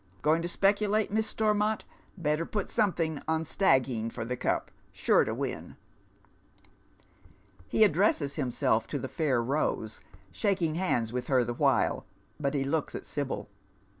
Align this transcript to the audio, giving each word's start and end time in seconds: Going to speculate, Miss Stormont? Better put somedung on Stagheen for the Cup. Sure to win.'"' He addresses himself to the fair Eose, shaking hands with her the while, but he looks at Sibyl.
Going 0.23 0.41
to 0.41 0.47
speculate, 0.47 1.11
Miss 1.11 1.27
Stormont? 1.27 1.83
Better 2.17 2.43
put 2.43 2.69
somedung 2.69 3.21
on 3.27 3.43
Stagheen 3.45 4.09
for 4.11 4.25
the 4.25 4.35
Cup. 4.35 4.71
Sure 4.91 5.23
to 5.23 5.35
win.'"' 5.35 5.75
He 7.67 7.83
addresses 7.83 8.35
himself 8.35 8.87
to 8.87 8.97
the 8.97 9.07
fair 9.07 9.43
Eose, 9.43 9.99
shaking 10.31 10.73
hands 10.73 11.13
with 11.13 11.27
her 11.27 11.43
the 11.43 11.53
while, 11.53 12.07
but 12.39 12.55
he 12.55 12.63
looks 12.63 12.95
at 12.95 13.05
Sibyl. 13.05 13.47